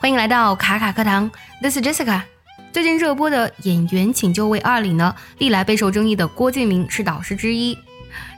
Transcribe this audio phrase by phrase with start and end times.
[0.00, 1.28] 欢迎来到卡卡课堂
[1.60, 2.22] ，This is Jessica。
[2.72, 7.76] 最近热播的《演员请就位二》里呢，历来备受争议的郭敬明是导师之一。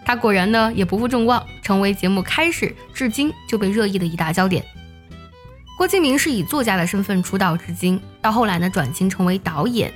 [0.02, 4.64] 他果然呢也不负众望，成为节目开始至今就被热议的一大焦点。
[5.76, 9.92] 郭敬明是以作家的身份出道至今，到后来呢转型成为导演。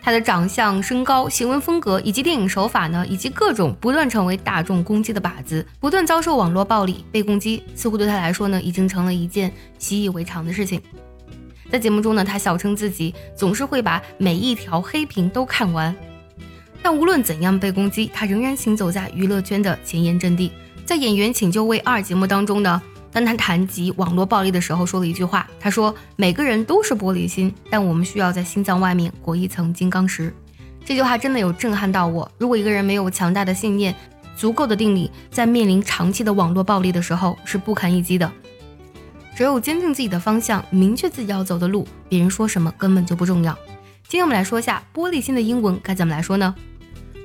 [0.00, 10.80] 他的长相、身高、行文风格以及电影手法呢，以及各种不断成为大众攻击的靶子，不断遭受网络暴力被攻击，似乎对他来说呢，已经成了一件习以为常的事情。
[11.70, 15.94] 在节目中呢，他笑称自己总是会把每一条黑屏都看完。
[16.80, 20.50] 但无论怎样被攻击，他仍然行走在娱乐圈的前沿阵地。
[20.86, 22.80] 在《演员请就位二》节目当中呢。
[23.18, 25.48] 当他谈及网络暴力的时候，说了一句话。
[25.58, 30.32] 他说：“每个人都是玻璃心，但我们需要在心脏外面裹一层金刚石。”
[30.86, 32.30] 这句话真的有震撼到我。
[32.38, 33.92] 如果一个人没有强大的信念、
[34.36, 38.30] 足够的定力，在面临长期的网络暴力的时候是不堪一击的。
[39.34, 43.52] 只有坚定自己的方向，明确自己要走的路，别人说什么根本就不重要。
[44.06, 46.54] 今天我们来说一下玻璃心的英文该怎么来说呢？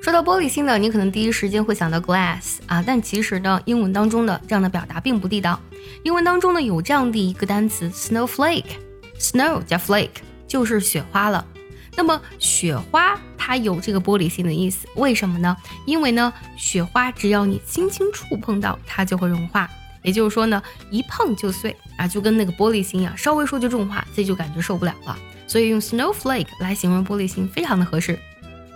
[0.04, 5.58] 说到玻璃心呢，你可能第一时间会想到 glass 啊，但其实呢，英文当中的这样的表达并不地道。
[6.04, 10.10] 英文当中呢，有这样的一个单词 snowflake，snow 加 flake
[10.46, 11.48] 就是雪花了。
[11.96, 15.56] 那么雪花它有这个玻璃心的意思，为什么呢？
[15.86, 19.70] 因为呢，雪花只要你轻轻触碰到它就会融化，
[20.02, 25.18] 也就是说呢，一碰就碎啊，就跟那个玻璃心一样，稍微说就重化，自己就感觉受不了了。
[25.48, 28.20] 所以用 snowflake 来形容玻璃心非常的合适。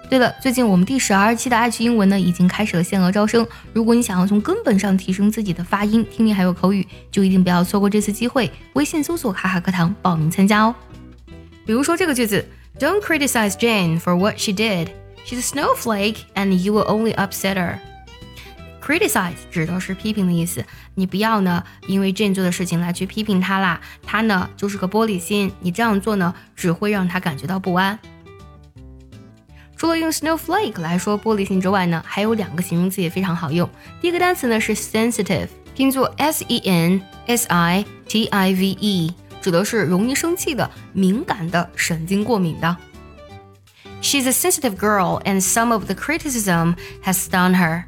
[0.10, 3.46] 对了，最近我们第十二期的爱趣英文呢，已经开始了限额招生。
[3.74, 8.50] 如果你想要从根本上提升自己的发音、听力还有口语，就一定不要错过这次机会。
[8.74, 10.74] 微信搜索“卡卡课堂”报名参加哦。
[11.66, 12.48] 比如说这个句子
[12.80, 14.88] ：Don't criticize Jane for what she did.
[15.26, 17.80] She's a snowflake, and you will only upset her.
[18.82, 20.64] Criticize 指的是批评的意思，
[20.96, 23.82] 你不要呢因为 Jane 做的事情来去批评她啦。
[24.04, 28.00] 她呢就是个玻璃心，你这样做呢只会让她感觉到不安。
[29.78, 33.70] 除了用 snowflake 来说玻璃心之外呢，还有两个形容词也非常好用。
[34.02, 42.76] 第一个单词呢是 sensitive，拼作 s e n s i t i v e，指的是容易生气的、敏感的、神经过敏的。
[44.02, 47.84] She's a sensitive girl, and some of the criticism has stung her.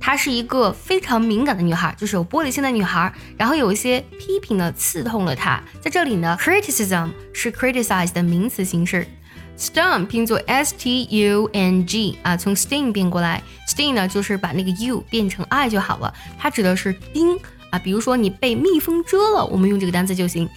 [0.00, 3.12] 她是一个非常敏感的女孩，就是有玻璃心的女孩。
[3.36, 5.62] 然后有一些批评呢刺痛了她。
[5.80, 9.06] 在这里呢，criticism 是 criticize 的名词形式。
[9.60, 17.38] Stung 拼作 s t u n g 啊，从 sting 变过来，sting 呢就是把那个 u 变成 i 就好了，它指的是叮
[17.68, 17.78] 啊。
[17.78, 20.48] 比如说你被蜜蜂蛰了，我们用这个单词就行。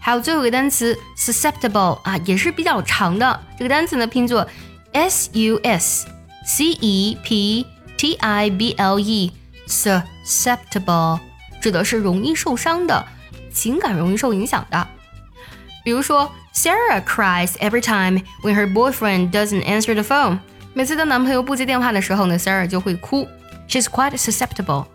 [0.00, 4.46] 还有最后一个单词 susceptible 啊，也是比较长的，这个单词呢拼作
[4.92, 6.06] s u s
[6.46, 7.66] c e p
[7.98, 11.18] t i b l e，susceptible
[11.60, 13.04] 指的是容易受伤的，
[13.52, 14.86] 情感容易受影响的。
[15.84, 20.39] 比如说 ，Sarah cries every time when her boyfriend doesn't answer the phone。
[20.73, 23.27] 每次当男朋友不接电话的时候呢，Sarah 就会哭。
[23.67, 24.85] She's quite susceptible。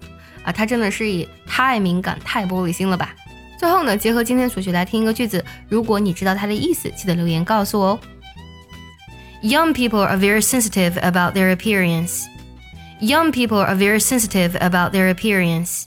[0.44, 3.14] 啊，她真的是也太敏感、太玻璃心了吧。
[3.58, 8.00] 最后呢，结合今天所学来听一个句子，如果你知道它的意思，记得留言告诉我哦。
[9.42, 12.24] Young people are very sensitive about their appearance.
[13.00, 15.79] Young people are very sensitive about their appearance.